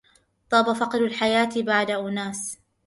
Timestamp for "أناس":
1.91-2.57